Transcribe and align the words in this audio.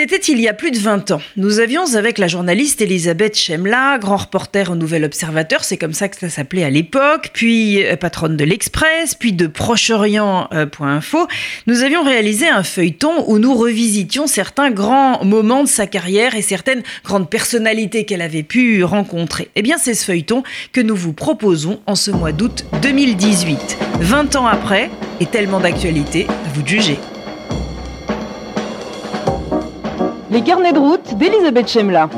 C'était 0.00 0.16
il 0.28 0.38
y 0.38 0.46
a 0.46 0.54
plus 0.54 0.70
de 0.70 0.78
20 0.78 1.10
ans. 1.10 1.20
Nous 1.36 1.58
avions 1.58 1.96
avec 1.96 2.18
la 2.18 2.28
journaliste 2.28 2.80
Elisabeth 2.80 3.36
Chemla, 3.36 3.98
grand 3.98 4.18
reporter 4.18 4.70
au 4.70 4.76
Nouvel 4.76 5.02
Observateur, 5.02 5.64
c'est 5.64 5.76
comme 5.76 5.92
ça 5.92 6.08
que 6.08 6.16
ça 6.16 6.28
s'appelait 6.28 6.62
à 6.62 6.70
l'époque, 6.70 7.30
puis 7.32 7.84
euh, 7.84 7.96
patronne 7.96 8.36
de 8.36 8.44
l'Express, 8.44 9.16
puis 9.16 9.32
de 9.32 9.48
Proche-Orient.info, 9.48 11.26
nous 11.66 11.82
avions 11.82 12.04
réalisé 12.04 12.48
un 12.48 12.62
feuilleton 12.62 13.24
où 13.26 13.40
nous 13.40 13.54
revisitions 13.54 14.28
certains 14.28 14.70
grands 14.70 15.24
moments 15.24 15.64
de 15.64 15.68
sa 15.68 15.88
carrière 15.88 16.36
et 16.36 16.42
certaines 16.42 16.84
grandes 17.04 17.28
personnalités 17.28 18.04
qu'elle 18.04 18.22
avait 18.22 18.44
pu 18.44 18.84
rencontrer. 18.84 19.48
Eh 19.56 19.62
bien, 19.62 19.78
c'est 19.78 19.94
ce 19.94 20.04
feuilleton 20.04 20.44
que 20.72 20.80
nous 20.80 20.94
vous 20.94 21.12
proposons 21.12 21.80
en 21.86 21.96
ce 21.96 22.12
mois 22.12 22.30
d'août 22.30 22.66
2018. 22.82 23.76
20 23.98 24.36
ans 24.36 24.46
après, 24.46 24.90
et 25.18 25.26
tellement 25.26 25.58
d'actualité, 25.58 26.28
à 26.28 26.52
vous 26.54 26.62
de 26.62 26.68
juger. 26.68 26.98
Les 30.30 30.42
carnets 30.42 30.72
de 30.72 30.78
route 30.78 31.14
d'Elisabeth 31.14 31.68
Chemla. 31.68 32.10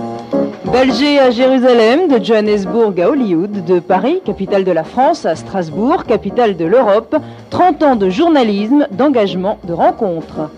D'Alger 0.72 1.20
à 1.20 1.30
Jérusalem, 1.30 2.08
de 2.08 2.22
Johannesburg 2.22 3.00
à 3.00 3.08
Hollywood, 3.08 3.64
de 3.64 3.78
Paris, 3.78 4.20
capitale 4.24 4.64
de 4.64 4.72
la 4.72 4.82
France, 4.82 5.26
à 5.26 5.36
Strasbourg, 5.36 6.04
capitale 6.04 6.56
de 6.56 6.64
l'Europe, 6.64 7.16
30 7.50 7.82
ans 7.84 7.96
de 7.96 8.10
journalisme, 8.10 8.88
d'engagement, 8.90 9.58
de 9.64 9.72
rencontres. 9.72 10.50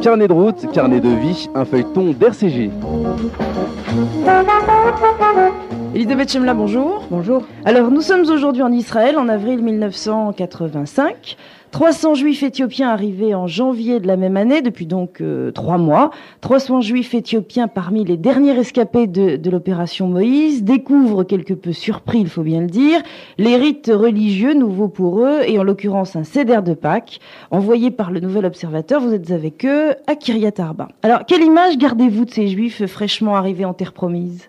Carnet 0.00 0.28
de 0.28 0.32
route, 0.32 0.70
carnet 0.72 1.00
de 1.00 1.08
vie, 1.08 1.48
un 1.54 1.64
feuilleton 1.64 2.14
d'RCG. 2.18 2.70
Elisabeth 5.94 6.32
Chemla, 6.32 6.54
bonjour. 6.54 7.04
Bonjour. 7.10 7.42
Alors, 7.64 7.90
nous 7.90 8.00
sommes 8.00 8.28
aujourd'hui 8.28 8.62
en 8.62 8.72
Israël, 8.72 9.16
en 9.16 9.28
avril 9.28 9.62
1985. 9.62 11.36
300 11.74 12.14
juifs 12.14 12.44
éthiopiens 12.44 12.90
arrivés 12.90 13.34
en 13.34 13.48
janvier 13.48 13.98
de 13.98 14.06
la 14.06 14.16
même 14.16 14.36
année, 14.36 14.62
depuis 14.62 14.86
donc 14.86 15.20
euh, 15.20 15.50
trois 15.50 15.76
mois. 15.76 16.12
300 16.40 16.82
juifs 16.82 17.14
éthiopiens 17.14 17.66
parmi 17.66 18.04
les 18.04 18.16
derniers 18.16 18.52
rescapés 18.52 19.08
de, 19.08 19.50
l'opération 19.50 20.06
Moïse 20.06 20.62
découvrent 20.62 21.24
quelque 21.24 21.52
peu 21.52 21.72
surpris, 21.72 22.20
il 22.20 22.28
faut 22.28 22.44
bien 22.44 22.60
le 22.60 22.68
dire, 22.68 23.02
les 23.38 23.56
rites 23.56 23.90
religieux 23.92 24.54
nouveaux 24.54 24.86
pour 24.86 25.18
eux, 25.18 25.40
et 25.48 25.58
en 25.58 25.64
l'occurrence 25.64 26.14
un 26.14 26.22
céder 26.22 26.60
de 26.64 26.74
Pâques, 26.74 27.18
envoyé 27.50 27.90
par 27.90 28.12
le 28.12 28.20
Nouvel 28.20 28.44
Observateur. 28.44 29.00
Vous 29.00 29.12
êtes 29.12 29.32
avec 29.32 29.64
eux 29.64 29.96
à 30.06 30.14
Kiryat 30.14 30.52
Arba. 30.58 30.90
Alors, 31.02 31.26
quelle 31.26 31.42
image 31.42 31.76
gardez-vous 31.76 32.24
de 32.24 32.30
ces 32.30 32.46
juifs 32.46 32.86
fraîchement 32.86 33.34
arrivés 33.34 33.64
en 33.64 33.74
terre 33.74 33.94
promise? 33.94 34.48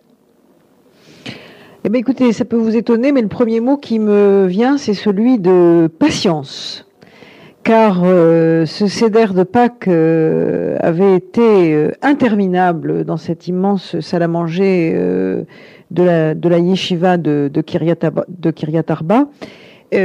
Eh 1.84 1.90
bien, 1.90 2.02
écoutez, 2.02 2.34
ça 2.34 2.46
peut 2.46 2.56
vous 2.56 2.76
étonner, 2.76 3.12
mais 3.12 3.23
le 3.23 3.30
premier 3.30 3.62
mot 3.62 3.78
qui 3.78 3.98
me 3.98 4.46
vient, 4.46 4.78
c'est 4.78 4.94
celui 4.94 5.40
de 5.40 5.90
patience 5.98 6.84
car 7.66 8.04
euh, 8.04 8.68
ce 8.68 8.86
céder 8.86 9.26
de 9.34 9.42
Pâques 9.42 9.88
euh, 9.88 10.78
avait 10.82 11.16
été 11.16 11.74
euh, 11.74 11.92
interminable 12.04 13.04
dans 13.04 13.18
cette 13.18 13.48
immense 13.48 14.00
salle 14.02 14.22
à 14.22 14.28
manger 14.28 14.94
de, 15.90 16.04
la, 16.04 16.60
yeshiva 16.60 17.18
de, 17.18 17.50
de, 17.52 17.62
Kiryat, 17.62 17.96
Arba. 18.88 19.28
ça 19.92 19.98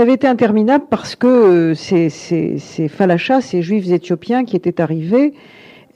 avait 0.00 0.14
été 0.14 0.26
interminable 0.26 0.86
parce 0.90 1.14
que 1.14 1.74
ces, 1.74 2.10
ces, 2.10 2.58
ces 2.58 2.88
falachas, 2.88 3.40
ces 3.40 3.62
juifs 3.62 3.88
éthiopiens 3.92 4.44
qui 4.44 4.56
étaient 4.56 4.80
arrivés, 4.80 5.34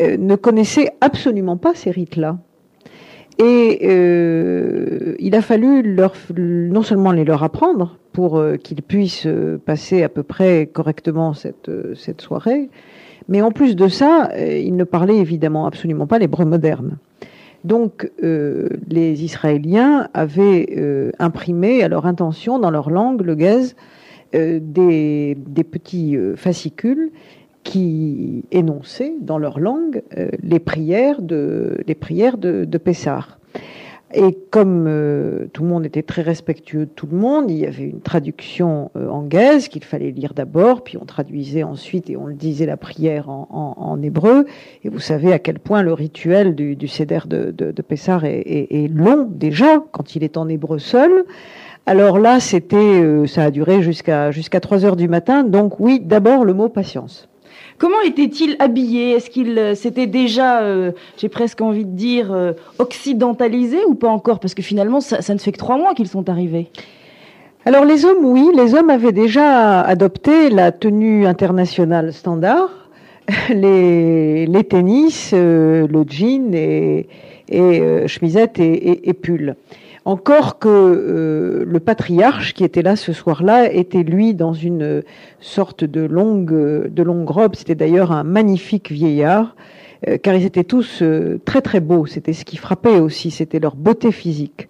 ne 0.00 0.36
connaissaient 0.36 0.92
absolument 1.00 1.56
pas 1.56 1.74
ces 1.74 1.90
rites-là. 1.90 2.38
Et 3.38 3.80
euh, 3.84 5.14
il 5.18 5.34
a 5.34 5.42
fallu 5.42 5.82
leur, 5.82 6.14
non 6.36 6.82
seulement 6.82 7.12
les 7.12 7.24
leur 7.24 7.42
apprendre 7.42 7.96
pour 8.12 8.38
euh, 8.38 8.56
qu'ils 8.56 8.82
puissent 8.82 9.26
euh, 9.26 9.58
passer 9.64 10.02
à 10.02 10.08
peu 10.08 10.22
près 10.22 10.66
correctement 10.66 11.32
cette, 11.32 11.70
cette 11.94 12.20
soirée, 12.20 12.68
mais 13.28 13.40
en 13.40 13.50
plus 13.50 13.76
de 13.76 13.88
ça, 13.88 14.30
ils 14.36 14.76
ne 14.76 14.84
parlaient 14.84 15.18
évidemment 15.18 15.66
absolument 15.66 16.06
pas 16.06 16.18
l'hébreu 16.18 16.44
moderne. 16.44 16.98
Donc 17.64 18.10
les 18.20 19.22
Israéliens 19.22 20.08
avaient 20.12 21.12
imprimé 21.20 21.84
à 21.84 21.88
leur 21.88 22.06
intention 22.06 22.58
dans 22.58 22.72
leur 22.72 22.90
langue, 22.90 23.22
le 23.22 23.36
gaz, 23.36 23.76
des, 24.32 24.60
des, 25.38 25.64
petits 25.64 26.16
fascicules 26.34 27.12
qui 27.62 28.44
énonçaient 28.50 29.14
dans 29.20 29.38
leur 29.38 29.60
langue 29.60 30.02
euh, 30.16 30.28
les 30.42 30.58
prières 30.58 31.22
de 31.22 31.78
les 31.86 31.94
prières 31.94 32.38
de, 32.38 32.64
de 32.64 32.78
Pessar. 32.78 33.38
Et 34.14 34.36
comme 34.50 34.86
euh, 34.88 35.46
tout 35.54 35.62
le 35.62 35.70
monde 35.70 35.86
était 35.86 36.02
très 36.02 36.20
respectueux 36.20 36.84
de 36.84 36.90
tout 36.90 37.08
le 37.10 37.16
monde, 37.16 37.50
il 37.50 37.56
y 37.56 37.66
avait 37.66 37.84
une 37.84 38.02
traduction 38.02 38.90
euh, 38.94 39.08
en 39.08 39.22
gaze 39.22 39.68
qu'il 39.68 39.84
fallait 39.84 40.10
lire 40.10 40.34
d'abord, 40.34 40.84
puis 40.84 40.98
on 40.98 41.06
traduisait 41.06 41.62
ensuite 41.62 42.10
et 42.10 42.16
on 42.16 42.26
le 42.26 42.34
disait 42.34 42.66
la 42.66 42.76
prière 42.76 43.30
en, 43.30 43.48
en, 43.50 43.82
en, 43.82 44.02
hébreu. 44.02 44.44
Et 44.84 44.90
vous 44.90 44.98
savez 44.98 45.32
à 45.32 45.38
quel 45.38 45.58
point 45.58 45.82
le 45.82 45.94
rituel 45.94 46.54
du, 46.54 46.76
du 46.76 46.88
Seder 46.88 47.20
de, 47.26 47.52
de, 47.52 47.72
de 47.72 47.82
Pessar 47.82 48.26
est, 48.26 48.40
est, 48.40 48.84
est, 48.84 48.88
long 48.88 49.26
déjà 49.30 49.82
quand 49.92 50.14
il 50.14 50.24
est 50.24 50.36
en 50.36 50.46
hébreu 50.46 50.78
seul. 50.78 51.24
Alors 51.86 52.18
là, 52.18 52.38
c'était, 52.38 53.26
ça 53.26 53.44
a 53.44 53.50
duré 53.50 53.82
jusqu'à 53.82 54.30
jusqu'à 54.30 54.60
3 54.60 54.84
heures 54.84 54.94
du 54.94 55.08
matin. 55.08 55.42
Donc 55.42 55.80
oui, 55.80 56.00
d'abord 56.00 56.44
le 56.44 56.54
mot 56.54 56.68
patience. 56.68 57.28
Comment 57.82 58.00
était-il 58.02 58.54
habillé? 58.60 59.10
Est-ce 59.10 59.28
qu'il 59.28 59.58
euh, 59.58 59.74
s'était 59.74 60.06
déjà, 60.06 60.60
euh, 60.60 60.92
j'ai 61.16 61.28
presque 61.28 61.60
envie 61.60 61.84
de 61.84 61.90
dire, 61.90 62.30
euh, 62.30 62.52
occidentalisé 62.78 63.78
ou 63.88 63.96
pas 63.96 64.06
encore? 64.06 64.38
Parce 64.38 64.54
que 64.54 64.62
finalement, 64.62 65.00
ça, 65.00 65.18
ne 65.34 65.38
fait 65.40 65.50
que 65.50 65.58
trois 65.58 65.76
mois 65.78 65.92
qu'ils 65.92 66.06
sont 66.06 66.28
arrivés. 66.28 66.68
Alors 67.66 67.84
les 67.84 68.04
hommes, 68.04 68.24
oui, 68.24 68.50
les 68.54 68.76
hommes 68.76 68.88
avaient 68.88 69.10
déjà 69.10 69.80
adopté 69.80 70.48
la 70.48 70.70
tenue 70.70 71.26
internationale 71.26 72.12
standard, 72.12 72.70
les, 73.48 74.46
tennis, 74.70 75.32
le 75.32 76.04
jean 76.08 76.54
et, 76.54 77.08
et 77.48 78.06
chemisette 78.06 78.60
et, 78.60 78.90
et, 78.90 79.08
et 79.08 79.12
pull. 79.12 79.56
Encore 80.04 80.58
que 80.58 80.68
euh, 80.68 81.64
le 81.64 81.80
patriarche 81.80 82.54
qui 82.54 82.64
était 82.64 82.82
là 82.82 82.96
ce 82.96 83.12
soir-là 83.12 83.72
était 83.72 84.02
lui 84.02 84.34
dans 84.34 84.52
une 84.52 85.02
sorte 85.38 85.84
de 85.84 86.00
longue, 86.00 86.52
de 86.52 87.02
longue 87.04 87.30
robe. 87.30 87.54
C'était 87.54 87.76
d'ailleurs 87.76 88.10
un 88.10 88.24
magnifique 88.24 88.90
vieillard, 88.90 89.54
euh, 90.08 90.18
car 90.18 90.34
ils 90.34 90.44
étaient 90.44 90.64
tous 90.64 91.02
euh, 91.02 91.40
très 91.44 91.60
très 91.60 91.78
beaux. 91.78 92.06
C'était 92.06 92.32
ce 92.32 92.44
qui 92.44 92.56
frappait 92.56 92.98
aussi, 92.98 93.30
c'était 93.30 93.60
leur 93.60 93.76
beauté 93.76 94.10
physique. 94.10 94.68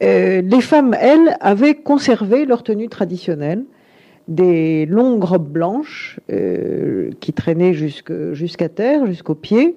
Les 0.00 0.60
femmes, 0.62 0.96
elles, 1.00 1.36
avaient 1.38 1.76
conservé 1.76 2.44
leur 2.44 2.64
tenue 2.64 2.88
traditionnelle, 2.88 3.62
des 4.26 4.84
longues 4.84 5.22
robes 5.22 5.48
blanches 5.48 6.18
qui 7.20 7.32
traînaient 7.32 7.72
jusqu'à 7.72 8.68
terre, 8.68 9.06
jusqu'aux 9.06 9.36
pieds. 9.36 9.76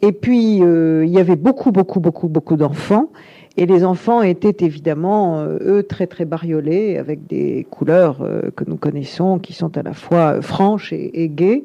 Et 0.00 0.12
puis, 0.12 0.60
il 0.60 1.10
y 1.10 1.18
avait 1.18 1.36
beaucoup, 1.36 1.70
beaucoup, 1.70 2.00
beaucoup, 2.00 2.28
beaucoup 2.28 2.56
d'enfants. 2.56 3.10
Et 3.58 3.66
les 3.66 3.84
enfants 3.84 4.22
étaient 4.22 4.64
évidemment, 4.64 5.40
euh, 5.40 5.58
eux, 5.62 5.82
très 5.82 6.06
très 6.06 6.24
bariolés, 6.24 6.96
avec 6.96 7.26
des 7.26 7.66
couleurs 7.68 8.18
euh, 8.22 8.52
que 8.54 8.62
nous 8.64 8.76
connaissons, 8.76 9.40
qui 9.40 9.52
sont 9.52 9.76
à 9.76 9.82
la 9.82 9.94
fois 9.94 10.40
franches 10.40 10.92
et, 10.92 11.28
gaies. 11.28 11.64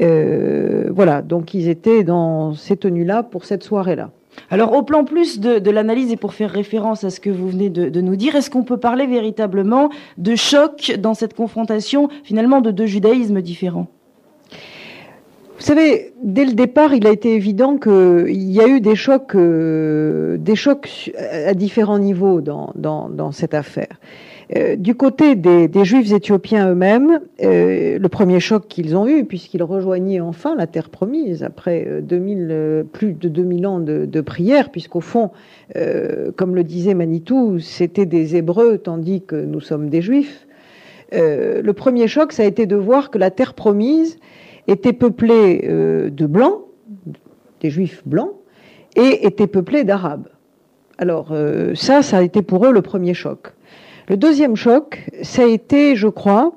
Euh, 0.00 0.90
voilà, 0.94 1.22
donc 1.22 1.52
ils 1.52 1.68
étaient 1.68 2.04
dans 2.04 2.54
ces 2.54 2.76
tenues-là 2.76 3.24
pour 3.24 3.46
cette 3.46 3.64
soirée-là. 3.64 4.12
Alors, 4.48 4.74
au 4.74 4.84
plan 4.84 5.04
plus 5.04 5.40
de, 5.40 5.70
l'analyse 5.70 6.12
et 6.12 6.16
pour 6.16 6.34
faire 6.34 6.50
référence 6.50 7.02
à 7.02 7.10
ce 7.10 7.18
que 7.18 7.30
vous 7.30 7.48
venez 7.48 7.68
de 7.68 8.00
nous 8.00 8.14
dire, 8.14 8.36
est-ce 8.36 8.48
qu'on 8.48 8.62
peut 8.62 8.76
parler 8.76 9.08
véritablement 9.08 9.90
de 10.18 10.36
choc 10.36 10.92
dans 11.00 11.14
cette 11.14 11.34
confrontation, 11.34 12.10
finalement, 12.22 12.60
de 12.60 12.70
deux 12.70 12.86
judaïsmes 12.86 13.40
différents? 13.42 13.88
Vous 15.56 15.62
savez, 15.62 16.12
dès 16.22 16.44
le 16.44 16.52
départ, 16.52 16.94
il 16.94 17.06
a 17.06 17.10
été 17.10 17.32
évident 17.34 17.76
qu'il 17.78 18.50
y 18.50 18.60
a 18.60 18.66
eu 18.66 18.80
des 18.80 18.96
chocs, 18.96 19.36
euh, 19.36 20.36
des 20.36 20.56
chocs 20.56 21.12
à 21.16 21.54
différents 21.54 22.00
niveaux 22.00 22.40
dans, 22.40 23.30
cette 23.32 23.54
affaire. 23.54 24.00
Euh, 24.56 24.74
du 24.74 24.96
côté 24.96 25.36
des, 25.36 25.84
Juifs 25.84 26.12
éthiopiens 26.12 26.70
eux-mêmes, 26.70 27.20
euh, 27.42 27.98
le 27.98 28.08
premier 28.08 28.40
choc 28.40 28.66
qu'ils 28.68 28.96
ont 28.96 29.06
eu, 29.06 29.24
puisqu'ils 29.24 29.62
rejoignaient 29.62 30.20
enfin 30.20 30.56
la 30.56 30.66
terre 30.66 30.90
promise 30.90 31.44
après 31.44 32.02
2000, 32.02 32.86
plus 32.92 33.12
de 33.12 33.28
2000 33.28 33.66
ans 33.66 33.78
de, 33.78 34.06
de 34.06 34.20
prière, 34.20 34.70
puisqu'au 34.70 35.00
fond, 35.00 35.30
comme 36.36 36.56
le 36.56 36.64
disait 36.64 36.94
Manitou, 36.94 37.60
c'était 37.60 38.06
des 38.06 38.34
Hébreux 38.34 38.78
tandis 38.78 39.22
que 39.22 39.36
nous 39.36 39.60
sommes 39.60 39.88
des 39.88 40.02
Juifs. 40.02 40.48
le 41.12 41.72
premier 41.72 42.08
choc, 42.08 42.32
ça 42.32 42.42
a 42.42 42.46
été 42.46 42.66
de 42.66 42.76
voir 42.76 43.10
que 43.10 43.18
la 43.18 43.30
terre 43.30 43.54
promise 43.54 44.18
était 44.68 44.92
peuplé 44.92 45.64
euh, 45.64 46.10
de 46.10 46.26
blancs, 46.26 46.60
des 47.60 47.70
juifs 47.70 48.02
blancs, 48.06 48.32
et 48.96 49.26
était 49.26 49.46
peuplé 49.46 49.84
d'arabes. 49.84 50.28
Alors 50.98 51.28
euh, 51.32 51.74
ça, 51.74 52.02
ça 52.02 52.18
a 52.18 52.22
été 52.22 52.42
pour 52.42 52.66
eux 52.66 52.72
le 52.72 52.82
premier 52.82 53.14
choc. 53.14 53.52
Le 54.08 54.16
deuxième 54.16 54.54
choc, 54.54 55.08
ça 55.22 55.42
a 55.42 55.46
été, 55.46 55.96
je 55.96 56.08
crois, 56.08 56.52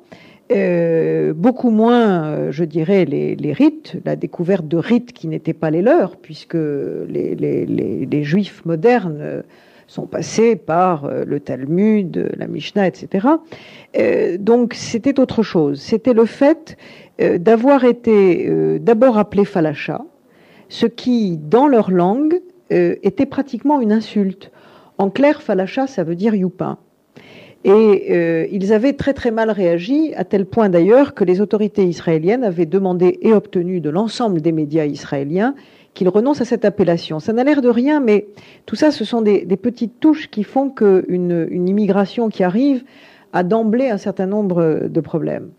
euh, 0.51 1.33
beaucoup 1.33 1.69
moins, 1.69 2.25
euh, 2.25 2.51
je 2.51 2.63
dirais, 2.63 3.05
les, 3.05 3.53
rites, 3.53 3.97
la 4.05 4.15
découverte 4.15 4.67
de 4.67 4.77
rites 4.77 5.13
qui 5.13 5.27
n'étaient 5.27 5.53
pas 5.53 5.71
les 5.71 5.81
leurs, 5.81 6.17
puisque 6.17 6.57
les 6.57 8.23
juifs 8.23 8.63
modernes 8.65 9.43
sont 9.87 10.05
passés 10.05 10.55
par 10.55 11.09
le 11.25 11.39
Talmud, 11.39 12.29
la 12.35 12.47
Mishnah, 12.47 12.87
etc. 12.87 13.27
donc 14.37 14.73
c'était 14.73 15.17
autre 15.19 15.43
chose. 15.43 15.79
C'était 15.81 16.13
le 16.13 16.25
fait 16.25 16.77
d'avoir 17.19 17.85
été 17.85 18.79
d'abord 18.79 19.17
appelé 19.17 19.45
Falasha, 19.45 20.01
ce 20.67 20.85
qui, 20.85 21.37
dans 21.37 21.67
leur 21.67 21.89
langue, 21.89 22.41
était 22.69 23.25
pratiquement 23.25 23.79
une 23.79 23.93
insulte. 23.93 24.51
En 24.97 25.09
clair, 25.09 25.41
Falasha, 25.41 25.87
ça 25.87 26.03
veut 26.03 26.15
dire 26.15 26.35
youpin. 26.35 26.77
Et 27.63 28.05
euh, 28.11 28.47
ils 28.51 28.71
avaient 28.71 28.93
très 28.93 29.13
très 29.13 29.31
mal 29.31 29.51
réagi, 29.51 30.13
à 30.15 30.23
tel 30.23 30.45
point 30.45 30.69
d'ailleurs 30.69 31.13
que 31.13 31.23
les 31.23 31.41
autorités 31.41 31.83
israéliennes 31.83 32.43
avaient 32.43 32.65
demandé 32.65 33.19
et 33.21 33.33
obtenu 33.33 33.81
de 33.81 33.89
l'ensemble 33.89 34.41
des 34.41 34.51
médias 34.51 34.85
israéliens 34.85 35.55
qu'ils 35.97 36.09
renoncent 36.09 36.41
à 36.41 36.45
cette 36.45 36.63
appellation. 36.63 37.19
Ça 37.19 37.33
n'a 37.33 37.43
l'air 37.43 37.61
de 37.61 37.69
rien, 37.69 37.99
mais 37.99 38.27
tout 38.67 38.75
ça, 38.75 38.91
ce 38.91 39.03
sont 39.03 39.21
des, 39.21 39.45
petites 39.57 39.99
touches 39.99 40.29
qui 40.29 40.43
font 40.43 40.69
qu'une 40.69 41.47
une 41.49 41.67
immigration 41.67 42.29
qui 42.29 42.43
arrive 42.43 42.83
a 43.33 43.41
d'emblée 43.43 43.89
un 43.89 43.97
certain 43.97 44.27
nombre 44.27 44.87
de 44.87 45.01
problèmes. 45.01 45.49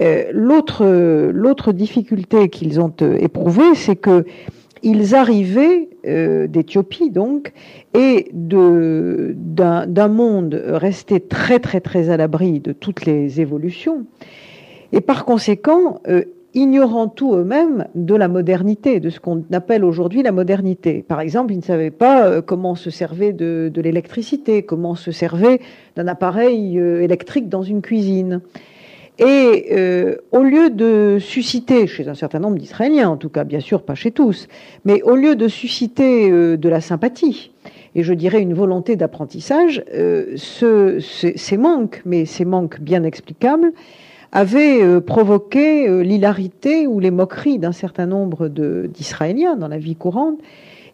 Euh, 0.00 0.24
l'autre 0.32 1.72
difficulté 1.72 2.48
qu'ils 2.48 2.80
ont 2.80 2.92
euh, 3.02 3.16
éprouvée, 3.20 3.74
c'est 3.76 3.94
que 3.94 4.24
ils 4.82 5.14
arrivaient 5.14 5.88
euh, 6.06 6.48
d'Éthiopie 6.48 7.10
donc 7.10 7.52
et 7.94 8.28
d'un 8.34 10.08
monde 10.08 10.60
resté 10.66 11.20
très 11.20 11.60
très 11.60 11.80
très 11.80 12.10
à 12.10 12.16
l'abri 12.16 12.58
de 12.58 12.72
toutes 12.72 13.06
les 13.06 13.40
évolutions 13.40 14.04
et 14.92 15.00
par 15.00 15.24
conséquent 15.24 16.02
ignorant 16.54 17.08
tout 17.08 17.34
eux-mêmes 17.34 17.86
de 17.94 18.14
la 18.14 18.28
modernité, 18.28 19.00
de 19.00 19.10
ce 19.10 19.20
qu'on 19.20 19.44
appelle 19.52 19.84
aujourd'hui 19.84 20.22
la 20.22 20.32
modernité. 20.32 21.04
Par 21.06 21.20
exemple, 21.20 21.52
ils 21.52 21.58
ne 21.58 21.62
savaient 21.62 21.90
pas 21.90 22.26
euh, 22.26 22.42
comment 22.42 22.74
se 22.74 22.90
servait 22.90 23.32
de, 23.32 23.70
de 23.72 23.80
l'électricité, 23.80 24.62
comment 24.62 24.94
se 24.94 25.10
servait 25.10 25.60
d'un 25.96 26.08
appareil 26.08 26.78
électrique 26.78 27.48
dans 27.48 27.62
une 27.62 27.82
cuisine. 27.82 28.40
Et 29.18 29.66
euh, 29.70 30.16
au 30.32 30.42
lieu 30.42 30.70
de 30.70 31.18
susciter, 31.20 31.86
chez 31.86 32.08
un 32.08 32.14
certain 32.14 32.40
nombre 32.40 32.58
d'Israéliens, 32.58 33.08
en 33.08 33.16
tout 33.16 33.28
cas 33.28 33.44
bien 33.44 33.60
sûr 33.60 33.82
pas 33.82 33.94
chez 33.94 34.10
tous, 34.10 34.48
mais 34.84 35.02
au 35.02 35.14
lieu 35.14 35.36
de 35.36 35.46
susciter 35.46 36.30
euh, 36.30 36.56
de 36.56 36.68
la 36.68 36.80
sympathie, 36.80 37.52
et 37.94 38.02
je 38.02 38.12
dirais 38.12 38.42
une 38.42 38.54
volonté 38.54 38.96
d'apprentissage, 38.96 39.84
euh, 39.94 40.32
ce, 40.34 40.98
ces 40.98 41.56
manques, 41.56 42.02
mais 42.04 42.24
ces 42.24 42.44
manques 42.44 42.80
bien 42.80 43.04
explicables, 43.04 43.72
avaient 44.34 45.00
provoqué 45.00 46.02
l'hilarité 46.04 46.86
ou 46.86 47.00
les 47.00 47.10
moqueries 47.10 47.58
d'un 47.58 47.72
certain 47.72 48.06
nombre 48.06 48.48
d'Israéliens 48.48 49.56
dans 49.56 49.68
la 49.68 49.78
vie 49.78 49.96
courante, 49.96 50.38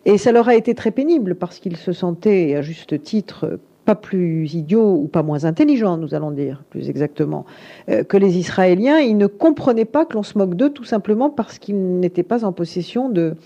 et 0.05 0.19
ça 0.19 0.33
leur 0.33 0.49
a 0.49 0.55
été 0.55 0.75
très 0.75 0.91
pénible 0.91 1.35
parce 1.35 1.59
qu'ils 1.59 1.77
se 1.77 1.93
sentaient, 1.93 2.55
à 2.55 2.63
juste 2.63 3.03
titre, 3.03 3.59
pas 3.85 3.95
plus 3.95 4.55
idiots 4.55 4.95
ou 4.95 5.09
pas 5.09 5.23
moins 5.23 5.45
intelligents, 5.45 5.97
nous 5.97 6.15
allons 6.15 6.31
dire 6.31 6.63
plus 6.71 6.89
exactement, 6.89 7.45
euh, 7.89 8.05
que 8.05 8.17
les 8.17 8.39
Israéliens. 8.39 8.99
Ils 8.99 9.17
ne 9.17 9.27
comprenaient 9.27 9.85
pas 9.85 10.05
que 10.05 10.15
l'on 10.15 10.23
se 10.23 10.39
moque 10.39 10.55
d'eux 10.55 10.71
tout 10.71 10.85
simplement 10.85 11.31
parce 11.31 11.59
qu'ils 11.59 11.99
n'étaient 11.99 12.23
pas 12.23 12.45
en 12.45 12.53
possession 12.53 13.09
de, 13.09 13.37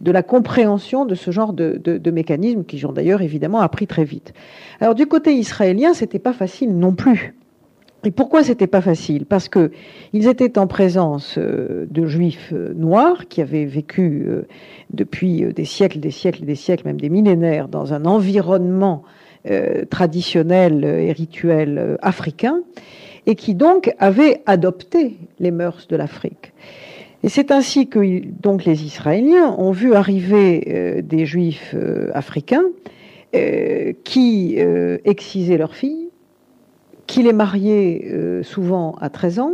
de 0.00 0.10
la 0.10 0.22
compréhension 0.22 1.04
de 1.06 1.14
ce 1.14 1.30
genre 1.30 1.52
de, 1.52 1.80
de, 1.82 2.10
mécanismes 2.10 2.64
qui 2.64 2.84
ont 2.84 2.92
d'ailleurs 2.92 3.22
évidemment 3.22 3.60
appris 3.60 3.86
très 3.86 4.04
vite. 4.04 4.34
Alors 4.80 4.94
du 4.94 5.06
côté 5.06 5.34
israélien, 5.34 5.94
c'était 5.94 6.18
pas 6.18 6.32
facile 6.32 6.76
non 6.76 6.94
plus. 6.94 7.34
Et 8.04 8.10
pourquoi 8.10 8.42
c'était 8.42 8.66
pas 8.66 8.80
facile? 8.80 9.26
Parce 9.26 9.48
que 9.48 9.70
ils 10.12 10.26
étaient 10.26 10.58
en 10.58 10.66
présence 10.66 11.36
euh, 11.38 11.86
de 11.90 12.06
juifs 12.06 12.52
euh, 12.52 12.72
noirs 12.74 13.28
qui 13.28 13.40
avaient 13.40 13.64
vécu 13.64 14.26
depuis 14.92 15.44
des 15.54 15.64
siècles, 15.64 16.00
des 16.00 16.10
siècles, 16.10 16.44
des 16.44 16.56
siècles, 16.56 16.86
même 16.86 17.00
des 17.00 17.10
millénaires, 17.10 17.68
dans 17.68 17.94
un 17.94 18.04
environnement 18.04 19.04
euh, 19.50 19.84
traditionnels 19.86 20.84
et 20.84 21.10
rituels 21.10 21.76
euh, 21.76 21.96
africains, 22.00 22.60
et 23.26 23.34
qui 23.34 23.56
donc 23.56 23.92
avaient 23.98 24.40
adopté 24.46 25.16
les 25.40 25.50
mœurs 25.50 25.88
de 25.88 25.96
l'Afrique. 25.96 26.52
Et 27.24 27.28
c'est 27.28 27.50
ainsi 27.50 27.88
que 27.88 28.22
donc 28.40 28.64
les 28.64 28.84
Israéliens 28.84 29.52
ont 29.58 29.72
vu 29.72 29.94
arriver 29.94 30.62
euh, 30.68 31.02
des 31.02 31.26
Juifs 31.26 31.74
africains 32.14 32.62
qui 34.04 34.58
excisaient 35.06 35.56
leurs 35.56 35.74
filles, 35.74 36.01
qui 37.06 37.22
les 37.22 37.32
mariaient 37.32 38.40
souvent 38.42 38.96
à 39.00 39.10
13 39.10 39.38
ans, 39.40 39.52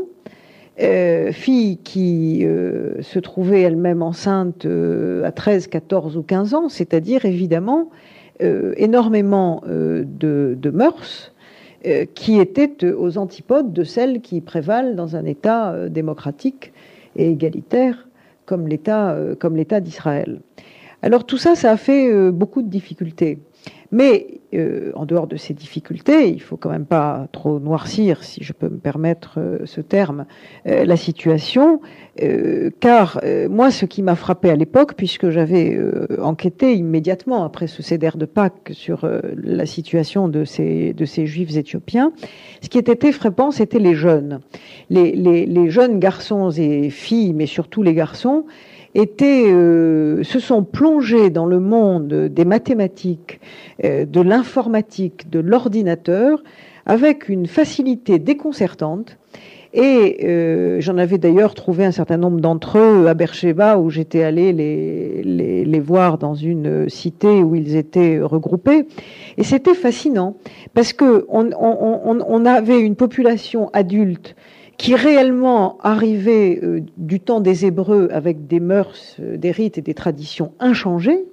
filles 1.33 1.79
qui 1.83 2.47
se 3.01 3.19
trouvaient 3.19 3.63
elles-mêmes 3.63 4.03
enceintes 4.03 4.67
à 5.25 5.33
13, 5.33 5.67
14 5.67 6.17
ou 6.17 6.23
15 6.23 6.55
ans, 6.55 6.69
c'est-à-dire 6.69 7.25
évidemment 7.25 7.91
euh, 8.41 8.73
énormément 8.77 9.65
euh, 9.67 10.05
de, 10.07 10.71
mœurs 10.71 11.33
euh, 11.87 12.05
qui 12.15 12.39
étaient 12.39 12.85
aux 12.85 13.19
antipodes 13.19 13.73
de 13.73 13.83
celles 13.83 14.21
qui 14.21 14.41
prévalent 14.41 14.95
dans 14.95 15.17
un 15.17 15.25
État 15.25 15.89
démocratique 15.89 16.73
et 17.17 17.33
égalitaire 17.33 18.07
comme 18.47 18.69
l'État 18.69 19.81
d'Israël. 19.81 20.41
Alors 21.03 21.27
tout 21.27 21.37
ça, 21.37 21.57
ça 21.57 21.73
a 21.73 21.77
fait 21.77 22.31
beaucoup 22.31 22.63
de 22.63 22.69
difficultés. 22.69 23.41
Mais 23.91 24.41
euh, 24.53 24.93
en 24.95 25.07
dehors 25.07 25.27
de 25.27 25.37
ces 25.37 25.55
difficultés, 25.55 26.29
il 26.29 26.43
faut 26.43 26.59
quand 26.59 26.69
même 26.69 26.85
pas 26.85 27.27
trop 27.33 27.59
noircir, 27.59 28.23
si 28.23 28.45
je 28.45 28.53
peux 28.53 28.69
me 28.69 28.77
permettre 28.77 29.39
euh, 29.39 29.59
ce 29.65 29.81
terme, 29.81 30.27
euh, 30.67 30.85
la 30.85 30.97
situation, 30.97 31.81
car 32.81 33.21
moi, 33.49 33.71
ce 33.71 33.85
qui 33.85 34.03
m'a 34.03 34.17
frappé 34.17 34.51
à 34.51 34.57
l'époque, 34.57 34.95
puisque 34.97 35.31
j'avais 35.31 35.79
enquêté 36.21 36.75
immédiatement 36.75 37.45
après 37.45 37.69
ce 37.69 37.81
céder 37.81 38.11
de 38.17 38.25
Pâques 38.25 38.71
sur 38.73 39.09
la 39.37 39.67
situation 39.67 40.27
de 40.27 40.45
ces, 40.45 40.97
juifs 41.27 41.57
éthiopiens, 41.57 42.11
ce 42.61 42.69
qui 42.69 42.77
était 42.77 43.07
effrayant, 43.07 43.53
c'était 43.53 43.79
les 43.79 43.95
jeunes. 43.95 44.41
Les, 44.91 45.13
les, 45.13 45.47
les 45.47 45.71
jeunes 45.71 46.01
garçons 46.01 46.51
et 46.51 46.91
filles, 46.91 47.35
mais 47.35 47.47
surtout 47.47 47.85
les 47.85 47.95
garçons, 47.95 48.47
étaient, 48.95 49.45
euh, 49.47 50.23
se 50.23 50.39
sont 50.39 50.65
plongés 50.65 51.31
dans 51.31 51.47
le 51.47 51.61
monde 51.61 52.09
des 52.09 52.45
mathématiques, 52.45 53.41
euh, 53.85 54.05
de 54.05 54.21
l'informatique, 54.21 55.31
de 55.31 55.41
l'ordinateur, 55.41 56.43
avec 56.87 57.29
une 57.29 57.47
facilité 57.47 58.19
déconcertante. 58.19 59.19
Et 59.75 60.25
euh, 60.25 60.81
j'en 60.81 60.97
avais 60.97 61.19
d'ailleurs 61.19 61.55
trouvé 61.55 61.85
un 61.85 61.91
certain 61.91 62.17
nombre 62.17 62.41
d'entre 62.41 62.79
eux 62.79 63.07
à 63.07 63.13
Beersheba, 63.13 63.79
où 63.79 63.91
j'étais 63.91 64.23
allé 64.23 64.55
les, 64.55 65.23
les, 65.23 65.65
les, 65.67 65.81
voir 65.81 66.17
dans 66.17 66.35
une 66.35 66.89
cité 66.89 67.43
où 67.43 67.55
ils 67.55 67.77
étaient 67.77 68.19
regroupés. 68.19 68.87
Et 69.37 69.45
c'était 69.45 69.75
fascinant, 69.75 70.37
parce 70.73 70.95
que 70.95 71.27
on, 71.29 71.51
on, 71.61 72.19
on 72.27 72.47
avait 72.47 72.81
une 72.81 72.97
population 72.97 73.69
adulte 73.75 74.35
qui 74.79 74.95
réellement 74.95 75.77
arrivait 75.83 76.61
euh, 76.63 76.81
du 76.97 77.21
temps 77.21 77.41
des 77.41 77.67
Hébreux 77.67 78.09
avec 78.13 78.47
des 78.47 78.61
mœurs, 78.61 79.17
euh, 79.21 79.37
des 79.37 79.51
rites 79.51 79.77
et 79.77 79.83
des 79.83 79.93
traditions 79.93 80.53
inchangées, 80.61 81.25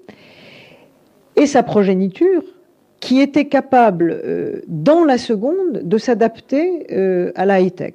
et 1.36 1.46
sa 1.46 1.64
progéniture 1.64 2.44
qui 3.00 3.22
était 3.22 3.46
capable, 3.46 4.20
euh, 4.26 4.62
dans 4.68 5.04
la 5.06 5.20
seconde, 5.20 5.84
de 5.84 5.98
s'adapter 5.98 6.88
à 7.36 7.46
la 7.46 7.62
high-tech, 7.62 7.94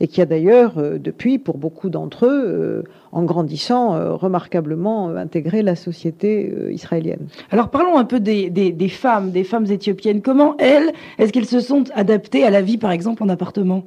et 0.00 0.08
qui 0.08 0.20
a 0.20 0.26
d'ailleurs, 0.26 0.74
depuis, 0.98 1.38
pour 1.38 1.58
beaucoup 1.58 1.88
d'entre 1.88 2.26
eux, 2.26 2.84
en 3.12 3.22
grandissant, 3.22 4.16
remarquablement 4.16 5.10
intégré 5.10 5.62
la 5.62 5.76
société 5.76 6.52
israélienne. 6.70 7.28
Alors 7.50 7.68
parlons 7.68 7.96
un 7.98 8.04
peu 8.04 8.18
des, 8.18 8.50
des 8.50 8.88
femmes, 8.88 9.30
des 9.30 9.44
femmes 9.44 9.66
éthiopiennes. 9.66 10.22
Comment 10.22 10.56
elles, 10.56 10.90
est-ce 11.18 11.32
qu'elles 11.32 11.44
se 11.44 11.60
sont 11.60 11.84
adaptées 11.94 12.44
à 12.44 12.50
la 12.50 12.62
vie, 12.62 12.78
par 12.78 12.92
exemple, 12.92 13.22
en 13.22 13.28
appartement? 13.28 13.84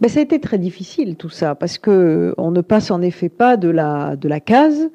Ben, 0.00 0.08
ça 0.08 0.20
a 0.20 0.22
été 0.22 0.40
très 0.40 0.58
difficile 0.58 1.16
tout 1.16 1.28
ça, 1.28 1.54
parce 1.54 1.78
que 1.78 2.34
on 2.38 2.50
ne 2.50 2.60
passe 2.60 2.90
en 2.90 3.02
effet 3.02 3.28
pas 3.28 3.56
de 3.56 3.68
la, 3.68 4.16
de 4.16 4.28
la 4.28 4.40
case 4.40 4.90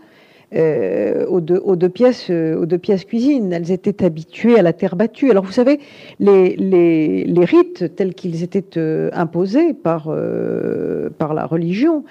euh, 0.55 1.25
aux, 1.27 1.41
deux, 1.41 1.61
aux, 1.63 1.75
deux 1.75 1.89
pièces, 1.89 2.29
euh, 2.29 2.55
aux 2.61 2.65
deux 2.65 2.77
pièces 2.77 3.05
cuisine. 3.05 3.51
Elles 3.53 3.71
étaient 3.71 4.03
habituées 4.03 4.57
à 4.57 4.61
la 4.61 4.73
terre 4.73 4.95
battue. 4.95 5.31
Alors 5.31 5.43
vous 5.43 5.51
savez, 5.51 5.79
les, 6.19 6.55
les, 6.55 7.23
les 7.23 7.45
rites 7.45 7.95
tels 7.95 8.13
qu'ils 8.13 8.43
étaient 8.43 8.77
euh, 8.77 9.09
imposés 9.13 9.73
par, 9.73 10.07
euh, 10.09 11.09
par 11.17 11.33
la 11.33 11.45
religion 11.45 12.03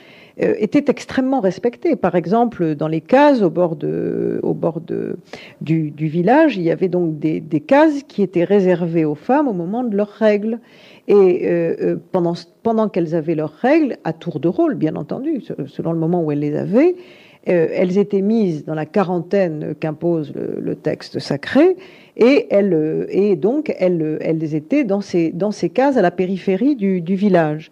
euh, 0.43 0.55
étaient 0.59 0.85
extrêmement 0.89 1.41
respectés. 1.41 1.95
Par 1.95 2.15
exemple, 2.15 2.75
dans 2.75 2.89
les 2.89 3.01
cases 3.01 3.43
au 3.43 3.51
bord, 3.51 3.77
de, 3.77 4.41
au 4.43 4.55
bord 4.55 4.81
de, 4.81 5.17
du, 5.61 5.91
du 5.91 6.07
village, 6.09 6.57
il 6.57 6.63
y 6.63 6.71
avait 6.71 6.89
donc 6.89 7.19
des, 7.19 7.41
des 7.41 7.61
cases 7.61 8.03
qui 8.09 8.23
étaient 8.23 8.45
réservées 8.45 9.05
aux 9.05 9.15
femmes 9.15 9.49
au 9.49 9.53
moment 9.53 9.85
de 9.85 9.97
leurs 9.97 10.09
règles. 10.09 10.59
Et 11.09 11.49
euh, 11.49 11.97
pendant, 12.13 12.35
pendant 12.63 12.89
qu'elles 12.89 13.17
avaient 13.17 13.35
leurs 13.35 13.53
règles, 13.53 13.97
à 14.05 14.13
tour 14.13 14.39
de 14.39 14.47
rôle, 14.47 14.77
bien 14.77 14.95
entendu, 14.95 15.43
selon 15.67 15.93
le 15.93 15.99
moment 15.99 16.23
où 16.23 16.31
elles 16.31 16.39
les 16.39 16.57
avaient, 16.57 16.95
euh, 17.49 17.69
elles 17.73 17.99
étaient 17.99 18.23
mises 18.23 18.65
dans 18.65 18.75
la 18.75 18.87
quarantaine 18.87 19.75
qu'impose 19.79 20.33
le, 20.35 20.77
texte 20.77 21.19
sacré, 21.19 21.77
et, 22.17 22.47
elles, 22.51 23.07
et 23.11 23.37
donc 23.37 23.75
elles, 23.79 24.55
étaient 24.55 24.85
dans 24.85 25.01
ces, 25.01 25.31
dans 25.31 25.51
cases 25.75 25.97
à 25.97 26.03
la 26.03 26.11
périphérie 26.11 26.77
du, 26.77 27.15
village. 27.15 27.71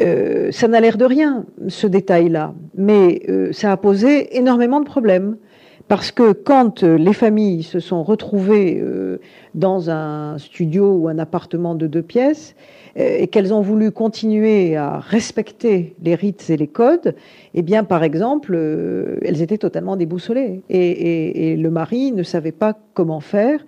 Euh, 0.00 0.50
ça 0.50 0.66
n'a 0.66 0.80
l'air 0.80 0.96
de 0.96 1.04
rien, 1.04 1.46
ce 1.68 1.86
détail-là, 1.86 2.54
mais 2.76 3.22
euh, 3.28 3.52
ça 3.52 3.70
a 3.70 3.76
posé 3.76 4.36
énormément 4.36 4.80
de 4.80 4.86
problèmes 4.86 5.36
Parce 5.88 6.10
que 6.10 6.32
quand 6.32 6.82
les 6.82 7.12
familles 7.12 7.62
se 7.62 7.78
sont 7.78 8.02
retrouvées 8.02 8.82
dans 9.54 9.90
un 9.90 10.38
studio 10.38 10.92
ou 10.94 11.08
un 11.08 11.18
appartement 11.18 11.74
de 11.74 11.86
deux 11.86 12.02
pièces, 12.02 12.54
et 12.96 13.26
qu'elles 13.26 13.52
ont 13.52 13.60
voulu 13.60 13.90
continuer 13.90 14.76
à 14.76 14.98
respecter 14.98 15.94
les 16.02 16.14
rites 16.14 16.48
et 16.48 16.56
les 16.56 16.68
codes, 16.68 17.14
eh 17.52 17.62
bien, 17.62 17.84
par 17.84 18.02
exemple, 18.02 18.54
elles 19.22 19.42
étaient 19.42 19.58
totalement 19.58 19.96
déboussolées. 19.96 20.62
et, 20.70 21.56
le 21.56 21.70
mari 21.70 22.12
ne 22.12 22.22
savait 22.22 22.52
pas 22.52 22.78
comment 22.94 23.20
faire. 23.20 23.60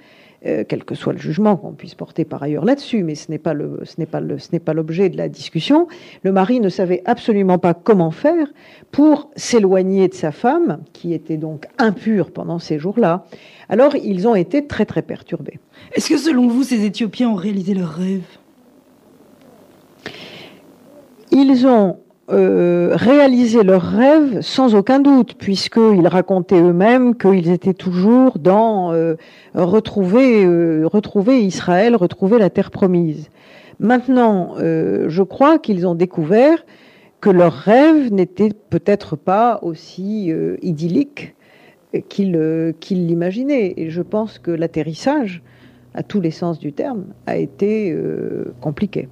Euh, 0.46 0.64
quel 0.68 0.84
que 0.84 0.94
soit 0.94 1.12
le 1.12 1.18
jugement 1.18 1.56
qu'on 1.56 1.72
puisse 1.72 1.94
porter 1.94 2.24
par 2.24 2.42
ailleurs 2.42 2.64
là-dessus, 2.64 3.02
mais 3.02 3.14
ce 3.14 3.30
n'est 3.30 3.38
pas 3.38 3.52
le, 3.52 3.80
ce 3.84 3.94
n'est 3.98 4.06
pas 4.06 4.20
le, 4.20 4.38
ce 4.38 4.48
n'est 4.52 4.60
pas 4.60 4.74
l'objet 4.74 5.08
de 5.08 5.16
la 5.16 5.28
discussion. 5.28 5.88
Le 6.22 6.30
mari 6.30 6.60
ne 6.60 6.68
savait 6.68 7.02
absolument 7.04 7.58
pas 7.58 7.74
comment 7.74 8.12
faire 8.12 8.46
pour 8.92 9.30
s'éloigner 9.34 10.08
de 10.08 10.14
sa 10.14 10.30
femme, 10.30 10.78
qui 10.92 11.14
était 11.14 11.36
donc 11.36 11.66
impure 11.78 12.30
pendant 12.30 12.58
ces 12.58 12.78
jours-là. 12.78 13.24
Alors 13.68 13.96
ils 13.96 14.28
ont 14.28 14.36
été 14.36 14.66
très 14.66 14.86
très 14.86 15.02
perturbés. 15.02 15.58
Est-ce 15.92 16.08
que 16.08 16.18
selon 16.18 16.46
vous, 16.46 16.62
ces 16.62 16.84
Éthiopiens 16.84 17.30
ont 17.30 17.34
réalisé 17.34 17.74
leur 17.74 17.90
rêve 17.90 18.22
Ils 21.32 21.66
ont 21.66 21.98
euh, 22.28 22.90
réaliser 22.96 23.62
leurs 23.62 23.82
rêves 23.82 24.40
sans 24.40 24.74
aucun 24.74 24.98
doute, 24.98 25.34
puisqu'ils 25.38 26.08
racontaient 26.08 26.60
eux-mêmes 26.60 27.16
qu'ils 27.16 27.50
étaient 27.50 27.72
toujours 27.72 28.40
dans 28.40 28.92
euh, 28.92 29.14
retrouver, 29.54 30.44
euh, 30.44 30.88
retrouver 30.92 31.44
Israël, 31.44 31.94
retrouver 31.94 32.40
la 32.40 32.50
terre 32.50 32.72
promise. 32.72 33.30
Maintenant, 33.78 34.54
je 34.58 35.22
crois 35.22 35.58
qu'ils 35.58 35.86
ont 35.86 35.94
découvert 35.94 36.64
que 37.20 37.28
leurs 37.28 37.52
rêves 37.52 38.10
n'étaient 38.10 38.52
peut-être 38.70 39.16
pas 39.16 39.58
aussi 39.60 40.32
idylliques 40.62 41.34
qu'ils 42.08 42.72
qu'ils 42.80 43.06
l'imaginaient. 43.06 43.74
Et 43.76 43.90
je 43.90 44.00
pense 44.00 44.38
que 44.38 44.50
l'atterrissage, 44.50 45.42
à 45.92 46.02
tous 46.02 46.22
les 46.22 46.30
sens 46.30 46.58
du 46.58 46.72
terme, 46.72 47.04
a 47.26 47.36
été 47.36 47.94
compliqué. 48.62 49.10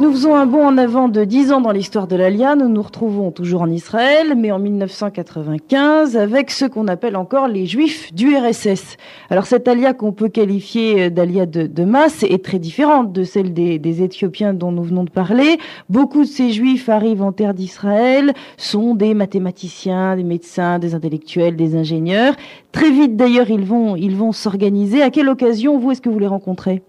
Nous 0.00 0.12
faisons 0.12 0.36
un 0.36 0.46
bond 0.46 0.64
en 0.64 0.78
avant 0.78 1.08
de 1.08 1.24
10 1.24 1.50
ans 1.50 1.60
dans 1.60 1.72
l'histoire 1.72 2.06
de 2.06 2.14
l'Alia. 2.14 2.54
Nous 2.54 2.68
nous 2.68 2.82
retrouvons 2.82 3.32
toujours 3.32 3.62
en 3.62 3.70
Israël, 3.70 4.34
mais 4.36 4.52
en 4.52 4.60
1995 4.60 6.16
avec 6.16 6.52
ce 6.52 6.66
qu'on 6.66 6.86
appelle 6.86 7.16
encore 7.16 7.48
les 7.48 7.66
Juifs 7.66 8.14
du 8.14 8.36
RSS. 8.36 8.96
Alors 9.28 9.46
cette 9.46 9.66
Alia 9.66 9.94
qu'on 9.94 10.12
peut 10.12 10.28
qualifier 10.28 11.10
d'Alia 11.10 11.46
de, 11.46 11.84
masse 11.84 12.22
est 12.22 12.44
très 12.44 12.60
différente 12.60 13.12
de 13.12 13.24
celle 13.24 13.52
des, 13.52 13.80
des, 13.80 14.02
Éthiopiens 14.02 14.54
dont 14.54 14.70
nous 14.70 14.84
venons 14.84 15.02
de 15.02 15.10
parler. 15.10 15.58
Beaucoup 15.88 16.20
de 16.20 16.28
ces 16.28 16.50
Juifs 16.50 16.88
arrivent 16.88 17.22
en 17.22 17.32
terre 17.32 17.54
d'Israël, 17.54 18.34
sont 18.56 18.94
des 18.94 19.14
mathématiciens, 19.14 20.14
des 20.14 20.22
médecins, 20.22 20.78
des 20.78 20.94
intellectuels, 20.94 21.56
des 21.56 21.74
ingénieurs. 21.74 22.34
Très 22.70 22.90
vite 22.90 23.16
d'ailleurs 23.16 23.50
ils 23.50 23.64
vont 23.64 23.96
ils 23.96 24.14
vont 24.14 24.30
s'organiser. 24.30 25.02
À 25.02 25.10
quelle 25.10 25.28
occasion 25.28 25.78
vous 25.78 25.90
est-ce 25.90 26.00
que 26.00 26.08
vous 26.08 26.20
les 26.20 26.28
rencontrez? 26.28 26.82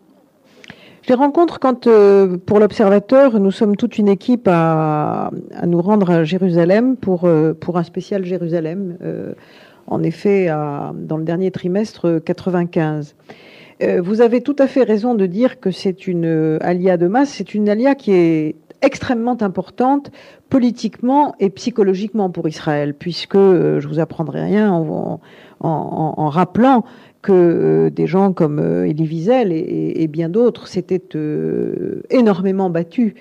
Les 1.09 1.15
rencontre 1.15 1.59
quand, 1.59 1.87
euh, 1.87 2.37
pour 2.37 2.59
l'Observateur, 2.59 3.39
nous 3.39 3.51
sommes 3.51 3.75
toute 3.75 3.97
une 3.97 4.07
équipe 4.07 4.47
à, 4.47 5.31
nous 5.65 5.81
rendre 5.81 6.11
à 6.11 6.23
Jérusalem 6.23 6.95
pour, 6.95 7.25
euh, 7.25 7.53
un 7.73 7.83
spécial 7.83 8.23
Jérusalem, 8.23 8.97
euh, 9.01 9.33
en 9.87 10.03
effet, 10.03 10.47
dans 10.47 11.17
le 11.17 11.23
dernier 11.23 11.49
trimestre 11.49 12.21
95. 12.23 13.15
vous 14.01 14.21
avez 14.21 14.41
tout 14.41 14.55
à 14.59 14.67
fait 14.67 14.83
raison 14.83 15.15
de 15.15 15.25
dire 15.25 15.59
que 15.59 15.71
c'est 15.71 16.05
une 16.05 16.59
alia 16.61 16.95
de 16.97 17.07
masse, 17.07 17.29
c'est 17.29 17.55
une 17.55 17.69
alia 17.69 17.95
qui 17.95 18.11
est 18.11 18.55
extrêmement 18.83 19.41
importante 19.41 20.11
politiquement 20.49 21.33
et 21.39 21.49
psychologiquement 21.49 22.29
pour 22.29 22.47
Israël, 22.47 22.93
puisque 22.93 23.35
je 23.35 23.87
vous 23.87 23.99
apprendrai 23.99 24.43
rien 24.43 24.71
en, 24.71 25.21
en, 25.59 26.13
en 26.17 26.29
rappelant 26.29 26.85
que 27.21 27.31
euh, 27.31 27.89
des 27.89 28.07
gens 28.07 28.33
comme 28.33 28.59
euh, 28.59 28.87
Elie 28.87 29.07
Wiesel 29.07 29.51
et, 29.51 30.07
bien 30.07 30.29
d'autres 30.29 30.67
s'étaient 30.67 31.15
euh, 31.15 32.01
énormément 32.09 32.69
battus 32.69 33.13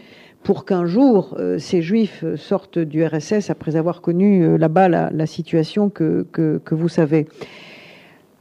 pour 0.42 0.64
qu'un 0.64 0.86
jour 0.86 1.36
ces 1.58 1.82
juifs 1.82 2.24
sortent 2.36 2.78
du 2.78 3.04
RSS 3.04 3.50
après 3.50 3.76
avoir 3.76 4.00
connu 4.00 4.56
là-bas 4.56 4.88
la, 4.88 5.26
situation 5.26 5.90
que, 5.90 6.24
vous 6.70 6.88
savez. 6.88 7.26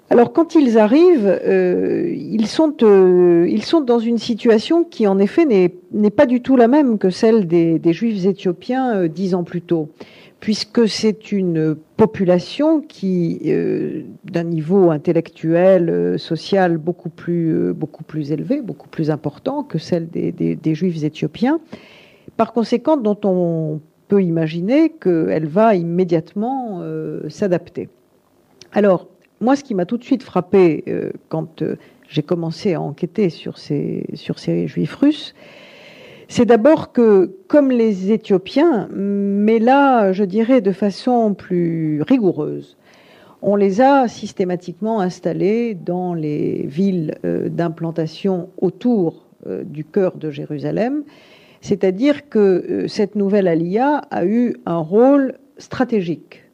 Alors 0.09 0.31
quand 0.31 0.55
ils 0.55 0.77
arrivent, 0.77 1.39
euh, 1.45 2.13
ils, 2.15 2.47
sont, 2.47 2.73
euh, 2.81 3.45
dans 3.85 3.99
une 3.99 4.17
situation 4.17 4.85
qui 4.85 5.05
en 5.05 5.19
effet 5.19 5.45
n'est 5.45 6.09
pas 6.09 6.25
du 6.25 6.41
tout 6.41 6.55
la 6.55 6.69
même 6.69 6.97
que 6.97 7.09
celle 7.09 7.45
des, 7.45 7.93
juifs 7.93 8.25
éthiopiens 8.25 8.95
euh, 8.95 9.07
dix 9.09 9.35
ans 9.35 9.43
plus 9.43 9.61
tôt, 9.61 9.89
puisque 10.39 10.87
c'est 10.87 11.31
une 11.31 11.75
population 11.97 12.81
qui, 12.81 13.39
d'un 14.23 14.43
niveau 14.43 14.91
intellectuel, 14.91 16.19
social 16.19 16.77
beaucoup 16.77 17.09
plus, 17.09 17.73
beaucoup 17.73 18.03
plus 18.03 18.31
élevé, 18.31 18.61
beaucoup 18.61 18.87
plus 18.87 19.09
important 19.09 19.63
que 19.63 19.79
celle 19.79 20.07
des, 20.09 20.31
des 20.31 20.75
juifs 20.75 21.03
éthiopiens, 21.03 21.59
par 22.37 22.53
conséquent 22.53 22.97
dont 22.97 23.17
on 23.23 23.81
peut 24.07 24.21
imaginer 24.21 24.91
qu'elle 24.91 25.47
va 25.47 25.75
immédiatement 25.75 26.83
s'adapter. 27.29 27.89
Alors, 28.73 29.07
moi, 29.39 29.55
ce 29.55 29.63
qui 29.63 29.75
m'a 29.75 29.85
tout 29.85 29.97
de 29.97 30.03
suite 30.03 30.23
frappé 30.23 30.83
euh, 30.87 31.11
quand 31.29 31.61
euh, 31.61 31.75
j'ai 32.09 32.23
commencé 32.23 32.73
à 32.73 32.81
enquêter 32.81 33.29
sur 33.29 33.57
ces, 33.57 34.05
sur 34.13 34.39
ces 34.39 34.67
juifs 34.67 34.95
russes, 34.95 35.35
c'est 36.27 36.45
d'abord 36.45 36.91
que, 36.91 37.37
comme 37.47 37.71
les 37.71 38.11
Éthiopiens, 38.11 38.89
mais 38.91 39.59
là, 39.59 40.11
je 40.11 40.23
dirais 40.23 40.61
de 40.61 40.71
façon 40.71 41.33
plus 41.33 42.01
rigoureuse, 42.01 42.77
on 43.41 43.55
les 43.55 43.81
a 43.81 44.07
systématiquement 44.07 44.99
installés 44.99 45.75
dans 45.75 46.13
les 46.13 46.65
villes 46.67 47.15
euh, 47.23 47.49
d'implantation 47.49 48.49
autour 48.57 49.25
du 49.63 49.85
cœur 49.85 50.17
de 50.17 50.29
Jérusalem, 50.29 51.03
c'est-à-dire 51.61 52.27
que 52.27 52.85
cette 52.89 53.15
nouvelle 53.15 53.47
alia 53.47 54.01
a 54.11 54.25
eu 54.25 54.57
un 54.65 54.79
rôle 54.79 55.35
stratégique 55.57 56.46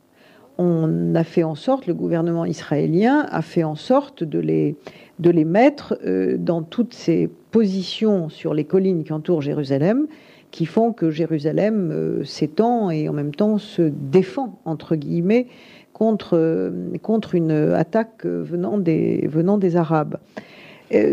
on 0.58 1.16
a 1.16 1.24
fait 1.24 1.44
en 1.44 1.56
sorte, 1.56 1.88
le 1.88 1.94
gouvernement 1.94 2.46
israélien 2.46 3.26
a 3.30 3.42
fait 3.42 3.64
en 3.64 3.76
sorte 3.76 4.24
de 4.24 4.40
les, 4.40 4.76
de 5.20 5.30
les 5.30 5.46
mettre 5.46 5.98
euh, 6.06 6.38
dans 6.38 6.62
toutes 6.62 6.94
ces 6.94 7.30
positions 7.52 8.30
sur 8.30 8.54
les 8.54 8.64
collines 8.64 9.04
qui 9.04 9.14
entourent 9.14 9.42
Jérusalem, 9.42 10.08
qui 10.52 10.66
font 10.66 10.94
que 10.94 11.10
Jérusalem 11.10 11.90
euh, 11.92 12.24
s'étend 12.24 12.92
et 12.92 13.10
en 13.10 13.14
même 13.14 13.34
temps 13.34 13.58
se 13.58 13.82
défend, 13.82 14.60
entre 14.66 14.96
guillemets, 14.96 15.48
contre, 15.94 16.38
euh, 16.38 16.72
contre 17.02 17.36
une 17.36 17.52
attaque 17.52 18.26
venant 18.26 18.78
des, 18.78 19.28
venant 19.28 19.58
des 19.58 19.76
Arabes. 19.76 20.18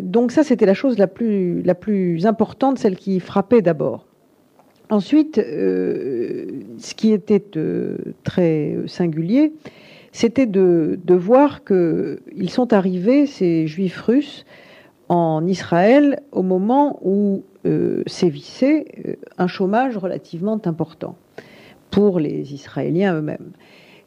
donc 0.02 0.32
ça, 0.32 0.42
c'était 0.42 0.66
la 0.66 0.74
chose 0.74 0.98
la 0.98 1.06
plus, 1.06 1.62
la 1.62 1.74
plus 1.74 2.26
importante, 2.26 2.78
celle 2.78 2.96
qui 2.96 3.20
frappait 3.20 3.62
d'abord. 3.62 4.09
Ensuite, 4.90 5.38
euh, 5.38 6.46
ce 6.78 6.94
qui 6.94 7.12
était 7.12 7.44
euh, 7.56 7.96
très 8.24 8.76
singulier, 8.86 9.52
c'était 10.10 10.46
de, 10.46 10.98
voir 11.08 11.62
qu'ils 11.64 12.50
sont 12.50 12.72
arrivés, 12.72 13.26
ces 13.26 13.68
juifs 13.68 14.00
russes, 14.00 14.44
en 15.08 15.46
Israël 15.46 16.22
au 16.32 16.42
moment 16.42 16.98
où 17.02 17.44
euh, 17.66 18.02
sévissait 18.06 19.18
un 19.38 19.46
chômage 19.46 19.96
relativement 19.96 20.60
important 20.64 21.16
pour 21.90 22.18
les 22.18 22.52
Israéliens 22.52 23.14
eux-mêmes. 23.16 23.52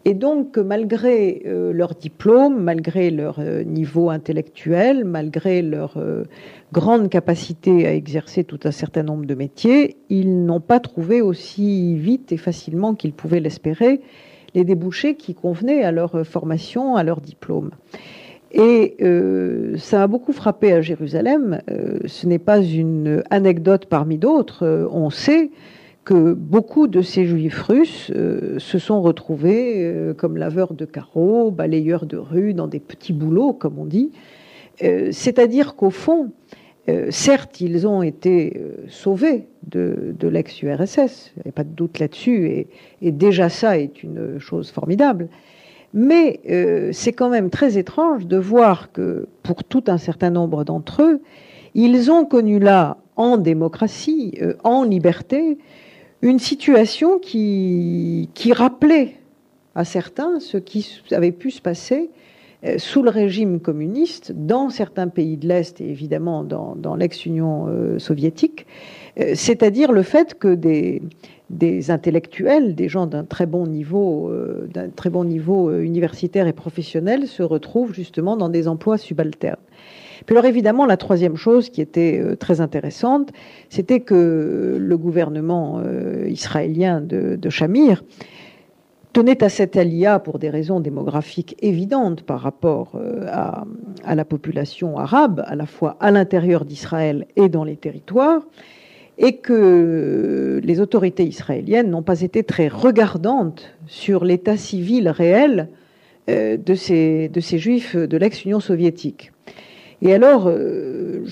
Et 0.05 0.13
donc, 0.13 0.57
malgré 0.57 1.43
euh, 1.45 1.71
leur 1.71 1.95
diplôme, 1.95 2.61
malgré 2.61 3.09
leur 3.09 3.39
euh, 3.39 3.63
niveau 3.63 4.09
intellectuel, 4.09 5.05
malgré 5.05 5.61
leur 5.61 5.95
euh, 5.95 6.25
grande 6.73 7.09
capacité 7.09 7.87
à 7.87 7.93
exercer 7.93 8.43
tout 8.43 8.59
un 8.65 8.71
certain 8.71 9.03
nombre 9.03 9.25
de 9.25 9.33
métiers, 9.33 9.95
ils 10.09 10.43
n'ont 10.43 10.59
pas 10.59 10.81
trouvé 10.81 11.21
aussi 11.21 11.95
vite 11.95 12.33
et 12.33 12.37
facilement 12.37 12.95
qu'ils 12.95 13.13
pouvaient 13.13 13.39
l'espérer 13.39 14.01
les 14.55 14.65
débouchés 14.65 15.15
qui 15.15 15.33
convenaient 15.33 15.83
à 15.83 15.91
leur 15.91 16.27
formation, 16.27 16.95
à 16.95 17.03
leur 17.03 17.21
diplôme. 17.21 17.71
Et 18.51 18.97
ça 19.77 20.03
a 20.03 20.05
beaucoup 20.05 20.31
frappé 20.31 20.73
à 20.73 20.81
Jérusalem. 20.81 21.59
ce 22.05 22.27
n'est 22.27 22.37
pas 22.37 22.61
une 22.61 23.23
anecdote 23.31 23.87
parmi 23.87 24.19
d'autres. 24.19 24.87
on 24.91 25.09
sait 25.09 25.49
que 26.03 26.33
beaucoup 26.33 26.87
de 26.87 27.01
ces 27.01 27.25
juifs 27.25 27.61
russes 27.61 28.11
euh, 28.13 28.59
se 28.59 28.77
sont 28.77 29.01
retrouvés 29.01 29.75
euh, 29.77 30.13
comme 30.13 30.37
laveurs 30.37 30.73
de 30.73 30.85
carreaux, 30.85 31.49
balayeurs 31.49 32.05
de 32.05 32.17
rue, 32.17 32.53
dans 32.53 32.67
des 32.67 32.79
petits 32.79 33.13
boulots, 33.13 33.53
comme 33.53 33.79
on 33.79 33.85
dit. 33.85 34.11
Euh, 34.83 35.09
c'est-à-dire 35.11 35.75
qu'au 35.75 35.89
fond, 35.89 36.31
certes, 37.11 37.61
ils 37.61 37.87
ont 37.87 38.03
été 38.03 38.61
sauvés 38.89 39.47
de, 39.65 40.13
l'ex-URSS, 40.21 41.31
il 41.37 41.43
n'y 41.45 41.49
a 41.49 41.53
pas 41.53 41.63
de 41.63 41.69
doute 41.69 41.97
là-dessus, 41.97 42.47
et, 42.47 42.67
et, 43.01 43.13
déjà 43.13 43.47
ça 43.47 43.77
est 43.77 44.03
une 44.03 44.37
chose 44.37 44.69
formidable. 44.69 45.29
Mais 45.93 46.41
c'est 46.91 47.13
quand 47.13 47.29
même 47.29 47.49
très 47.49 47.77
étrange 47.77 48.27
de 48.27 48.35
voir 48.35 48.91
que 48.91 49.29
pour 49.43 49.63
tout 49.63 49.85
un 49.87 49.97
certain 49.97 50.29
nombre 50.29 50.65
d'entre 50.65 51.03
eux, 51.03 51.21
ils 51.73 52.11
ont 52.11 52.25
connu 52.25 52.59
là, 52.59 52.97
en 53.15 53.37
démocratie, 53.37 54.37
en 54.65 54.83
liberté, 54.83 55.57
une 56.23 56.39
situation 56.39 57.19
qui, 57.19 58.29
rappelait 58.51 59.15
à 59.75 59.83
certains 59.83 60.39
ce 60.39 60.57
qui 60.57 60.87
avait 61.11 61.33
pu 61.33 61.51
se 61.51 61.61
passer 61.61 62.11
euh, 62.63 62.77
sous 62.77 63.03
le 63.03 63.09
régime 63.09 63.59
communiste 63.59 64.31
dans 64.31 64.69
certains 64.69 65.09
pays 65.09 65.35
de 65.35 65.49
l'Est 65.49 65.81
et 65.81 65.89
évidemment 65.89 66.45
dans, 66.45 66.95
l'ex-Union 66.95 67.65
euh, 67.67 67.99
soviétique, 67.99 68.65
euh, 69.19 69.33
c'est-à-dire 69.35 69.91
le 69.91 70.01
fait 70.01 70.35
que 70.35 70.55
des, 70.55 71.01
intellectuels, 71.91 72.73
des 72.73 72.87
gens 72.87 73.05
d'un 73.05 73.25
très 73.25 73.45
bon 73.45 73.67
niveau 73.67 74.31
universitaire 75.77 76.47
et 76.47 76.53
professionnel 76.53 77.27
se 77.27 77.43
retrouvent 77.43 77.93
justement 77.93 78.37
dans 78.37 78.49
des 78.49 78.69
emplois 78.69 78.97
subalternes. 78.97 79.57
Puis 80.25 80.35
alors 80.35 80.45
évidemment, 80.45 80.85
la 80.85 80.97
troisième 80.97 81.35
chose 81.35 81.69
qui 81.69 81.81
était 81.81 82.19
euh, 82.23 82.35
très 82.35 82.61
intéressante, 82.61 83.31
c'était 83.69 83.99
que 83.99 84.77
le 84.79 84.97
gouvernement 84.97 85.81
euh, 85.83 86.27
israélien 86.29 87.01
de, 87.01 87.49
Shamir 87.49 88.03
tenait 89.11 89.43
à 89.43 89.49
cette 89.49 89.77
alia 89.77 90.19
pour 90.19 90.39
des 90.39 90.49
raisons 90.49 90.79
démographiques 90.79 91.55
évidentes 91.61 92.23
par 92.23 92.39
rapport 92.39 92.93
euh, 92.95 93.27
à, 93.27 94.15
la 94.15 94.25
population 94.25 94.97
arabe, 94.97 95.43
à 95.45 95.55
la 95.55 95.65
fois 95.65 95.97
à 95.99 96.09
l'intérieur 96.11 96.65
d'Israël 96.65 97.27
et 97.35 97.49
dans 97.49 97.63
les 97.63 97.75
territoires, 97.75 98.41
et 99.19 99.37
que 99.37 100.59
les 100.63 100.79
autorités 100.79 101.25
israéliennes 101.25 101.91
n'ont 101.91 102.01
pas 102.01 102.21
été 102.21 102.43
très 102.43 102.67
regardantes 102.67 103.75
sur 103.85 104.25
l'état 104.25 104.57
civil 104.57 105.07
réel 105.09 105.69
de 106.27 106.73
ces, 106.73 107.29
de 107.29 107.39
ces 107.39 107.59
juifs 107.59 107.95
de 107.95 108.17
l'ex-Union 108.17 108.59
soviétique. 108.59 109.32
Et 110.03 110.13
alors, 110.13 110.47
euh, 110.49 111.23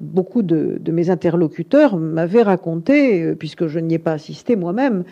beaucoup 0.00 0.42
de, 0.42 0.78
mes 0.92 1.08
interlocuteurs 1.08 1.96
m'avaient 1.96 2.42
raconté, 2.42 3.22
euh, 3.22 3.34
puisque 3.34 3.68
je 3.68 3.78
n'y 3.78 3.94
ai 3.94 3.98
pas 3.98 4.12
assisté 4.12 4.54
moi-même, 4.54 5.04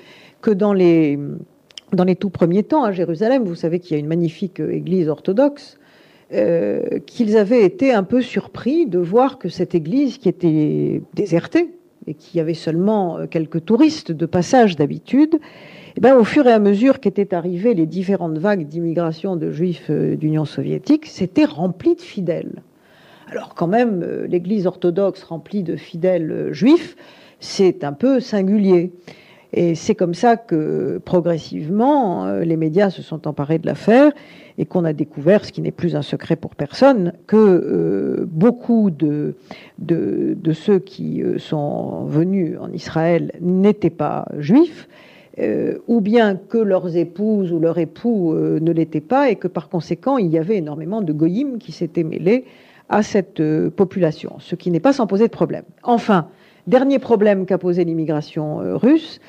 que 0.43 0.51
dans 0.51 0.75
les, 0.75 1.19
tout 2.21 2.29
premiers 2.29 2.63
temps 2.63 2.85
à 2.85 2.93
Jérusalem, 2.93 3.45
vous 3.45 3.55
savez 3.55 3.81
qu'il 3.81 3.93
y 3.93 3.97
a 3.97 4.01
une 4.01 4.07
magnifique 4.07 4.61
église 4.61 5.09
orthodoxe, 5.09 5.79
euh, 6.35 6.99
qu'ils 7.07 7.39
avaient 7.39 7.65
été 7.65 7.91
un 7.91 8.03
peu 8.03 8.21
surpris 8.21 8.85
de 8.85 8.99
voir 8.99 9.39
que 9.39 9.49
cette 9.49 9.75
église, 9.75 10.19
qui 10.19 10.29
était 10.29 11.01
désertée 11.15 11.71
et 12.07 12.13
qui 12.13 12.39
avait 12.39 12.53
seulement 12.53 13.27
quelques 13.31 13.65
touristes 13.65 14.13
de 14.13 14.27
passage 14.27 14.77
d'habitude, 14.77 15.39
eh 15.97 16.01
ben, 16.03 16.17
au 16.17 16.25
fur 16.25 16.47
et 16.47 16.53
à 16.53 16.59
mesure 16.59 17.01
qu'étaient 17.01 17.33
arrivées 17.33 17.73
les 17.73 17.87
différentes 17.87 18.37
vagues 18.37 18.69
d'immigration 18.69 19.37
de 19.37 19.51
juifs 19.51 19.91
d'Union 19.91 20.45
soviétique, 20.45 21.07
c'était 21.07 21.47
rempli 21.47 21.95
de 21.95 22.03
fidèles. 22.03 22.63
Alors 23.29 23.55
quand 23.55 23.67
même, 23.67 24.03
euh, 24.05 24.27
l'Église 24.27 24.67
orthodoxe 24.67 25.25
remplie 25.25 25.63
de 25.63 25.77
fidèles 25.77 26.31
euh, 26.31 26.53
juifs, 26.53 26.97
c'est 27.41 27.83
un 27.83 27.93
peu 27.93 28.21
singulier. 28.21 28.93
Et 29.53 29.75
c'est 29.75 29.95
comme 29.95 30.15
ça 30.15 30.37
que 30.37 31.01
progressivement, 31.05 32.27
euh, 32.27 32.45
les 32.45 32.57
médias 32.57 32.91
se 32.91 33.03
sont 33.03 33.27
emparés 33.27 33.59
de 33.59 33.67
l'affaire 33.67 34.13
et 34.59 34.65
qu'on 34.65 34.85
a 34.85 34.93
découvert, 34.93 35.45
ce 35.45 35.53
qui 35.53 35.61
n'est 35.61 35.73
plus 35.73 35.97
un 35.97 36.03
secret 36.03 36.37
pour 36.37 36.55
personne, 36.55 37.13
que 37.27 38.27
beaucoup 38.31 38.91
de, 38.91 39.35
de, 39.79 40.53
ceux 40.53 40.79
qui 40.79 41.23
sont 41.37 42.05
venus 42.07 42.57
en 42.59 42.73
Israël 42.73 43.33
n'étaient 43.43 43.91
pas 43.91 44.27
juifs, 44.39 44.89
ou 45.89 46.01
bien 46.01 46.37
que 46.37 46.57
leurs 46.57 46.97
épouses 46.97 47.53
ou 47.53 47.59
leurs 47.59 47.77
époux 47.77 48.33
ne 48.35 48.73
l'étaient 48.73 49.03
pas, 49.03 49.29
et 49.29 49.37
que 49.37 49.47
par 49.47 49.69
conséquent, 49.69 50.17
il 50.17 50.29
y 50.29 50.39
avait 50.39 50.57
énormément 50.57 51.03
de 51.03 51.13
goyim 51.13 51.59
qui 51.61 51.73
s'étaient 51.73 52.03
mêlés 52.03 52.47
à 52.89 53.03
cette 53.03 53.41
euh, 53.41 53.71
population, 53.71 54.37
ce 54.39 54.55
qui 54.55 54.71
n'est 54.71 54.81
pas 54.81 54.93
sans 54.93 55.07
poser 55.07 55.27
de 55.27 55.33
problème. 55.33 55.65
Enfin, 55.83 56.29
dernier 56.67 56.99
problème 56.99 57.47
qu'a 57.47 57.59
posé 57.59 57.85
l'immigration 57.85 58.61
euh, 58.61 58.77
russe, 58.77 59.21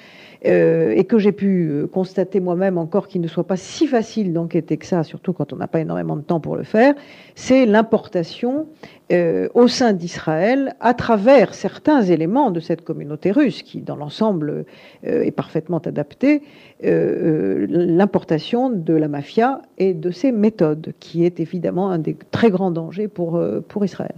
euh, 0.45 0.91
et 0.91 1.03
que 1.05 1.17
j'ai 1.17 1.31
pu 1.31 1.69
euh, 1.69 1.87
constater 1.87 2.39
moi-même 2.39 2.77
encore 2.77 3.07
qu'il 3.07 3.21
ne 3.21 3.27
soit 3.27 3.45
pas 3.45 3.57
si 3.57 3.87
facile 3.87 4.33
d'enquêter 4.33 4.77
que 4.77 4.85
ça, 4.85 5.03
surtout 5.03 5.33
quand 5.33 5.51
on 5.53 5.55
n'a 5.55 5.67
pas 5.67 5.79
énormément 5.79 6.15
de 6.15 6.21
temps 6.21 6.39
pour 6.39 6.55
le 6.55 6.63
faire, 6.63 6.93
c'est 7.35 7.65
l'importation 7.65 8.67
euh, 9.11 9.47
au 9.53 9.67
sein 9.67 9.93
d'Israël, 9.93 10.75
à 10.79 10.93
travers 10.93 11.53
certains 11.53 12.03
éléments 12.03 12.51
de 12.51 12.59
cette 12.59 12.83
communauté 12.83 13.31
russe, 13.31 13.63
qui 13.63 13.81
dans 13.81 13.95
l'ensemble 13.95 14.65
est 15.03 15.31
parfaitement 15.31 15.79
adaptée, 15.79 16.41
l'importation 16.81 18.69
de 18.69 18.93
la 18.93 19.07
mafia 19.07 19.61
et 19.77 19.93
de 19.93 20.11
ses 20.11 20.31
méthodes, 20.31 20.93
qui 20.99 21.25
est 21.25 21.39
évidemment 21.39 21.89
un 21.89 21.99
des 21.99 22.17
très 22.31 22.49
grands 22.51 22.71
dangers 22.71 23.07
pour 23.07 23.39
Israël. 23.83 24.15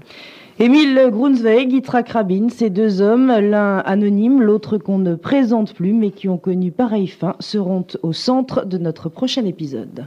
Émile 0.62 1.08
Grunsweg, 1.10 1.72
Yitzhak 1.72 2.10
Rabin, 2.10 2.50
ces 2.50 2.69
deux 2.69 3.02
hommes, 3.02 3.28
l'un 3.28 3.78
anonyme, 3.78 4.41
l'autre 4.41 4.78
qu'on 4.78 4.98
ne 4.98 5.15
présente 5.15 5.74
plus, 5.74 5.93
mais 5.93 6.12
qui 6.12 6.28
ont 6.28 6.38
connu 6.38 6.69
pareille 6.69 7.08
fin, 7.08 7.38
seront 7.39 7.86
au 8.04 8.12
centre 8.12 8.65
de 8.65 8.78
notre 8.78 9.08
prochain 9.08 9.45
épisode. 9.45 10.04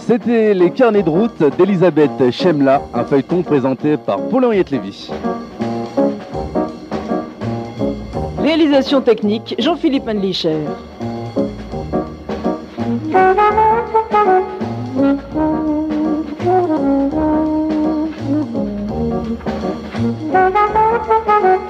C'était 0.00 0.52
les 0.52 0.70
carnets 0.72 1.02
de 1.02 1.08
route 1.08 1.42
d'Elisabeth 1.56 2.30
Chemla, 2.30 2.82
un 2.92 3.04
feuilleton 3.04 3.42
présenté 3.42 3.96
par 3.96 4.20
Paul-Henriette 4.28 4.70
Lévy. 4.70 5.08
Réalisation 8.38 9.00
technique, 9.00 9.54
Jean-Philippe 9.58 10.04
Manlicher. 10.04 10.58
Thank 13.12 13.38
you. 21.64 21.69